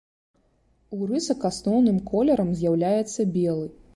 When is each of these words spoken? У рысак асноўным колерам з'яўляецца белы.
У 0.97 1.09
рысак 1.09 1.43
асноўным 1.51 2.01
колерам 2.09 2.49
з'яўляецца 2.61 3.27
белы. 3.37 3.71